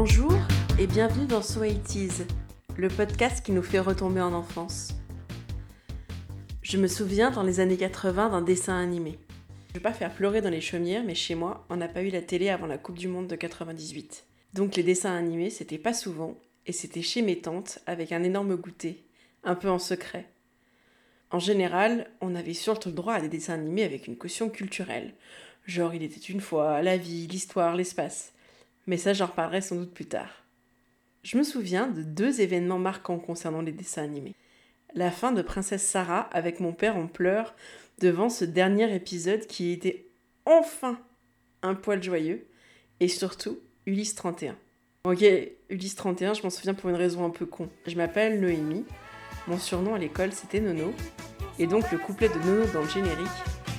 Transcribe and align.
Bonjour 0.00 0.32
et 0.78 0.86
bienvenue 0.86 1.26
dans 1.26 1.42
So 1.42 1.64
It 1.64 2.24
le 2.76 2.86
podcast 2.86 3.44
qui 3.44 3.50
nous 3.50 3.64
fait 3.64 3.80
retomber 3.80 4.20
en 4.20 4.32
enfance. 4.32 4.90
Je 6.62 6.76
me 6.76 6.86
souviens 6.86 7.32
dans 7.32 7.42
les 7.42 7.58
années 7.58 7.76
80 7.76 8.30
d'un 8.30 8.40
dessin 8.40 8.80
animé. 8.80 9.18
Je 9.66 9.70
ne 9.70 9.74
vais 9.74 9.80
pas 9.80 9.92
faire 9.92 10.14
pleurer 10.14 10.40
dans 10.40 10.50
les 10.50 10.60
chaumières, 10.60 11.02
mais 11.02 11.16
chez 11.16 11.34
moi, 11.34 11.66
on 11.68 11.74
n'a 11.74 11.88
pas 11.88 12.04
eu 12.04 12.10
la 12.10 12.22
télé 12.22 12.48
avant 12.48 12.68
la 12.68 12.78
Coupe 12.78 12.96
du 12.96 13.08
Monde 13.08 13.26
de 13.26 13.34
98. 13.34 14.24
Donc 14.54 14.76
les 14.76 14.84
dessins 14.84 15.16
animés, 15.16 15.50
c'était 15.50 15.78
pas 15.78 15.94
souvent, 15.94 16.36
et 16.66 16.72
c'était 16.72 17.02
chez 17.02 17.22
mes 17.22 17.40
tantes 17.40 17.80
avec 17.86 18.12
un 18.12 18.22
énorme 18.22 18.54
goûter, 18.54 19.04
un 19.42 19.56
peu 19.56 19.68
en 19.68 19.80
secret. 19.80 20.26
En 21.32 21.40
général, 21.40 22.08
on 22.20 22.36
avait 22.36 22.54
surtout 22.54 22.90
le 22.90 22.94
droit 22.94 23.14
à 23.14 23.20
des 23.20 23.28
dessins 23.28 23.54
animés 23.54 23.82
avec 23.82 24.06
une 24.06 24.16
caution 24.16 24.48
culturelle. 24.48 25.14
Genre, 25.66 25.92
il 25.92 26.04
était 26.04 26.20
une 26.20 26.40
fois, 26.40 26.82
la 26.82 26.96
vie, 26.96 27.26
l'histoire, 27.26 27.74
l'espace. 27.74 28.32
Mais 28.88 28.96
ça, 28.96 29.12
j'en 29.12 29.26
reparlerai 29.26 29.60
sans 29.60 29.76
doute 29.76 29.92
plus 29.92 30.06
tard. 30.06 30.30
Je 31.22 31.36
me 31.36 31.42
souviens 31.42 31.88
de 31.88 32.02
deux 32.02 32.40
événements 32.40 32.78
marquants 32.78 33.18
concernant 33.18 33.60
les 33.60 33.70
dessins 33.70 34.02
animés. 34.02 34.34
La 34.94 35.10
fin 35.10 35.30
de 35.30 35.42
Princesse 35.42 35.86
Sarah 35.86 36.22
avec 36.32 36.58
mon 36.58 36.72
père 36.72 36.96
en 36.96 37.06
pleurs 37.06 37.54
devant 38.00 38.30
ce 38.30 38.46
dernier 38.46 38.92
épisode 38.94 39.46
qui 39.46 39.72
était 39.72 40.06
enfin 40.46 40.98
un 41.60 41.74
poil 41.74 42.02
joyeux, 42.02 42.46
et 43.00 43.08
surtout 43.08 43.58
Ulysse 43.84 44.14
31. 44.14 44.56
Ok, 45.04 45.22
Ulysse 45.68 45.96
31, 45.96 46.32
je 46.32 46.42
m'en 46.42 46.50
souviens 46.50 46.74
pour 46.74 46.88
une 46.88 46.96
raison 46.96 47.26
un 47.26 47.30
peu 47.30 47.44
con. 47.44 47.68
Je 47.86 47.96
m'appelle 47.96 48.40
Noémie, 48.40 48.86
mon 49.48 49.58
surnom 49.58 49.94
à 49.94 49.98
l'école 49.98 50.32
c'était 50.32 50.60
Nono, 50.60 50.94
et 51.58 51.66
donc 51.66 51.92
le 51.92 51.98
couplet 51.98 52.28
de 52.30 52.38
Nono 52.38 52.64
dans 52.72 52.82
le 52.82 52.88
générique, 52.88 53.26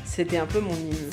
c'était 0.05 0.37
un 0.37 0.45
peu 0.45 0.59
mon 0.59 0.75
hymne. 0.75 1.09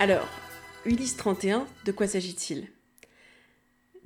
Alors, 0.00 0.30
Ulysse 0.86 1.18
31, 1.18 1.66
de 1.84 1.92
quoi 1.92 2.06
s'agit-il? 2.06 2.68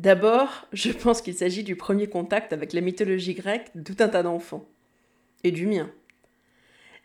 D'abord, 0.00 0.66
je 0.72 0.90
pense 0.90 1.22
qu'il 1.22 1.34
s'agit 1.34 1.62
du 1.62 1.76
premier 1.76 2.08
contact 2.08 2.52
avec 2.52 2.72
la 2.72 2.80
mythologie 2.80 3.34
grecque 3.34 3.70
de 3.76 4.02
un 4.02 4.08
tas 4.08 4.24
d'enfants. 4.24 4.68
Et 5.44 5.52
du 5.52 5.68
mien. 5.68 5.88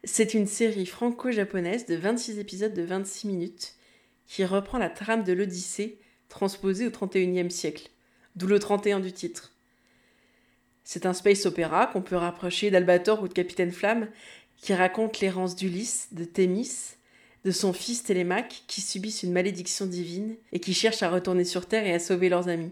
C'est 0.04 0.34
une 0.34 0.48
série 0.48 0.88
franco-japonaise 0.88 1.86
de 1.86 1.94
26 1.94 2.40
épisodes 2.40 2.73
de 2.73 2.82
26 2.82 3.28
minutes 3.28 3.76
qui 4.26 4.44
reprend 4.44 4.80
la 4.80 4.90
trame 4.90 5.23
de 5.23 5.34
l'Odyssée 5.34 6.00
transposée 6.28 6.88
au 6.88 6.90
31e 6.90 7.52
siècle, 7.52 7.92
d'où 8.36 8.48
le 8.48 8.58
31 8.58 9.02
du 9.02 9.12
titre. 9.12 9.54
C'est 10.84 11.06
un 11.06 11.14
space 11.14 11.45
opéra 11.45 11.86
qu'on 11.86 12.02
peut 12.02 12.16
rapprocher 12.16 12.72
d'Albator 12.72 13.22
ou 13.22 13.28
de 13.28 13.34
Capitaine 13.34 13.72
Flamme 13.72 14.10
qui 14.58 14.73
raconte 14.73 15.20
l'errance 15.20 15.56
d'Ulysse, 15.56 16.08
de 16.12 16.26
Thémis, 16.26 16.95
de 17.45 17.52
son 17.52 17.73
fils 17.73 18.04
Télémaque 18.04 18.64
qui 18.68 18.82
subissent 18.82 19.23
une 19.23 19.32
malédiction 19.32 19.86
divine 19.86 20.36
et 20.52 20.59
qui 20.59 20.73
cherchent 20.73 21.04
à 21.04 21.09
retourner 21.09 21.45
sur 21.45 21.66
Terre 21.66 21.86
et 21.86 21.94
à 21.94 22.00
sauver 22.00 22.30
leurs 22.30 22.50
amis. 22.50 22.72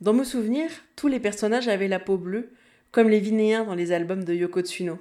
Dans 0.00 0.12
mes 0.12 0.24
souvenirs, 0.24 0.70
tous 0.96 1.08
les 1.08 1.20
personnages 1.20 1.68
avaient 1.68 1.88
la 1.88 2.00
peau 2.00 2.18
bleue, 2.18 2.50
comme 2.90 3.08
les 3.08 3.20
Vinéens 3.20 3.64
dans 3.64 3.74
les 3.74 3.92
albums 3.92 4.24
de 4.24 4.34
Yoko 4.34 4.60
Tsuno. 4.60 4.98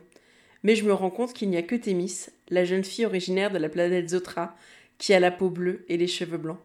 Mais 0.63 0.75
je 0.75 0.85
me 0.85 0.93
rends 0.93 1.11
compte 1.11 1.33
qu'il 1.33 1.49
n'y 1.49 1.57
a 1.57 1.61
que 1.61 1.75
Thémis, 1.75 2.27
la 2.49 2.65
jeune 2.65 2.83
fille 2.83 3.05
originaire 3.05 3.51
de 3.51 3.57
la 3.57 3.69
planète 3.69 4.09
Zotra, 4.09 4.55
qui 4.97 5.13
a 5.13 5.19
la 5.19 5.31
peau 5.31 5.49
bleue 5.49 5.85
et 5.87 5.97
les 5.97 6.07
cheveux 6.07 6.37
blancs. 6.37 6.59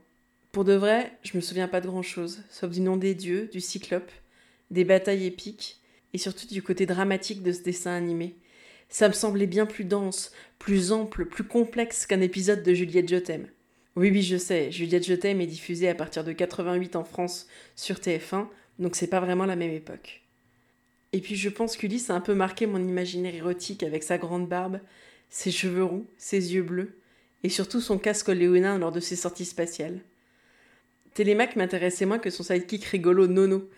Pour 0.51 0.65
de 0.65 0.73
vrai, 0.73 1.13
je 1.23 1.37
me 1.37 1.41
souviens 1.41 1.69
pas 1.69 1.81
de 1.81 1.87
grand 1.87 2.03
chose, 2.03 2.43
sauf 2.51 2.71
du 2.71 2.81
nom 2.81 2.97
des 2.97 3.15
dieux, 3.15 3.49
du 3.53 3.61
cyclope, 3.61 4.11
des 4.71 4.85
batailles 4.85 5.27
épiques, 5.27 5.81
et 6.15 6.19
surtout 6.19 6.47
du 6.47 6.63
côté 6.63 6.87
dramatique 6.87 7.43
de 7.43 7.53
ce 7.53 7.63
dessin 7.63 7.93
animé, 7.93 8.35
ça 8.93 9.09
me 9.09 9.15
semblait 9.15 9.47
bien 9.47 9.65
plus 9.65 9.85
dense, 9.85 10.33
plus 10.59 10.93
ample, 10.93 11.25
plus 11.25 11.45
complexe 11.45 12.05
qu'un 12.05 12.21
épisode 12.21 12.63
de 12.63 12.75
Juliette 12.75 13.09
Je. 13.09 13.19
Oui, 13.97 14.11
oui, 14.11 14.23
je 14.23 14.37
sais, 14.37 14.71
Juliette 14.71 15.07
Je 15.07 15.15
est 15.15 15.47
diffusée 15.47 15.89
à 15.89 15.95
partir 15.95 16.25
de 16.25 16.33
88 16.33 16.97
en 16.97 17.03
France 17.03 17.47
sur 17.75 17.97
TF1, 17.97 18.49
donc 18.79 18.95
c'est 18.95 19.07
pas 19.07 19.21
vraiment 19.21 19.47
la 19.47 19.57
même 19.57 19.73
époque. 19.73 20.23
Et 21.15 21.21
puis 21.21 21.37
je 21.37 21.49
pense 21.49 21.79
qu'Ulysse 21.79 22.11
a 22.11 22.15
un 22.15 22.21
peu 22.21 22.35
marqué 22.35 22.67
mon 22.67 22.87
imaginaire 22.87 23.35
érotique 23.35 23.83
avec 23.83 24.03
sa 24.03 24.19
grande 24.19 24.47
barbe, 24.47 24.79
ses 25.31 25.51
cheveux 25.51 25.85
roux, 25.85 26.07
ses 26.19 26.53
yeux 26.53 26.63
bleus, 26.63 26.99
et 27.45 27.49
surtout 27.49 27.81
son 27.81 27.97
casque 27.97 28.29
léonin 28.29 28.79
lors 28.79 28.93
de 28.93 29.01
ses 29.01 29.17
sorties 29.17 29.47
spatiales. 29.47 30.01
Télémaque 31.15 31.57
m'intéressait 31.57 32.05
moins 32.05 32.19
que 32.19 32.31
son 32.31 32.43
sidekick 32.43 32.85
rigolo 32.85 33.27
Nono, 33.27 33.71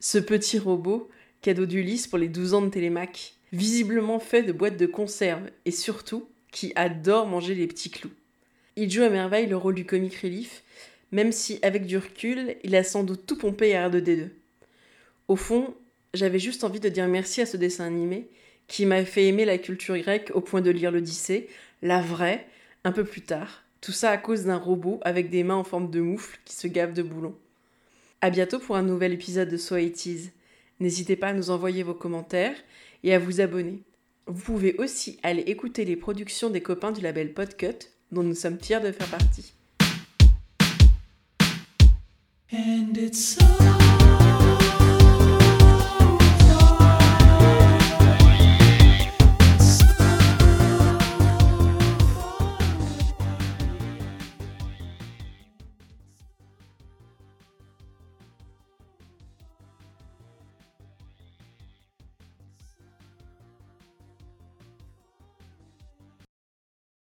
ce 0.00 0.18
petit 0.18 0.58
robot, 0.58 1.08
cadeau 1.40 1.66
d'Ulysse 1.66 2.08
pour 2.08 2.18
les 2.18 2.28
12 2.28 2.54
ans 2.54 2.62
de 2.62 2.70
Télémaque, 2.70 3.36
visiblement 3.52 4.18
fait 4.18 4.42
de 4.42 4.52
boîtes 4.52 4.76
de 4.76 4.86
conserve 4.86 5.50
et 5.64 5.70
surtout 5.70 6.28
qui 6.50 6.72
adore 6.74 7.26
manger 7.26 7.54
les 7.54 7.66
petits 7.66 7.90
clous. 7.90 8.12
Il 8.76 8.90
joue 8.90 9.02
à 9.02 9.10
merveille 9.10 9.46
le 9.46 9.56
rôle 9.56 9.74
du 9.74 9.86
comic 9.86 10.14
relief, 10.16 10.62
même 11.12 11.32
si 11.32 11.58
avec 11.62 11.86
du 11.86 11.96
recul, 11.96 12.56
il 12.62 12.74
a 12.76 12.84
sans 12.84 13.04
doute 13.04 13.26
tout 13.26 13.36
pompé 13.36 13.74
à 13.74 13.88
R2D2. 13.88 14.28
Au 15.28 15.36
fond, 15.36 15.74
j'avais 16.14 16.38
juste 16.38 16.64
envie 16.64 16.80
de 16.80 16.88
dire 16.88 17.08
merci 17.08 17.40
à 17.40 17.46
ce 17.46 17.56
dessin 17.56 17.84
animé 17.84 18.28
qui 18.68 18.86
m'a 18.86 19.04
fait 19.04 19.26
aimer 19.26 19.44
la 19.44 19.58
culture 19.58 19.96
grecque 19.98 20.30
au 20.34 20.40
point 20.40 20.60
de 20.60 20.70
lire 20.70 20.90
l'Odyssée, 20.90 21.48
la 21.82 22.00
vraie, 22.00 22.46
un 22.84 22.92
peu 22.92 23.04
plus 23.04 23.22
tard. 23.22 23.62
Tout 23.80 23.92
ça 23.92 24.10
à 24.10 24.16
cause 24.16 24.44
d'un 24.44 24.56
robot 24.56 24.98
avec 25.02 25.30
des 25.30 25.44
mains 25.44 25.54
en 25.54 25.64
forme 25.64 25.90
de 25.90 26.00
moufle 26.00 26.38
qui 26.44 26.56
se 26.56 26.66
gave 26.66 26.92
de 26.92 27.02
boulons. 27.02 27.36
À 28.20 28.30
bientôt 28.30 28.58
pour 28.58 28.76
un 28.76 28.82
nouvel 28.82 29.12
épisode 29.12 29.48
de 29.48 29.56
So 29.56 29.76
N'hésitez 30.80 31.16
pas 31.16 31.28
à 31.28 31.32
nous 31.32 31.50
envoyer 31.50 31.82
vos 31.82 31.94
commentaires 31.94 32.56
et 33.02 33.14
à 33.14 33.18
vous 33.18 33.40
abonner. 33.40 33.82
Vous 34.26 34.42
pouvez 34.42 34.74
aussi 34.78 35.18
aller 35.22 35.42
écouter 35.42 35.84
les 35.84 35.96
productions 35.96 36.50
des 36.50 36.60
copains 36.60 36.92
du 36.92 37.00
label 37.00 37.32
Podcut, 37.32 37.88
dont 38.12 38.22
nous 38.22 38.34
sommes 38.34 38.58
fiers 38.60 38.80
de 38.80 38.92
faire 38.92 39.08
partie. 39.08 39.54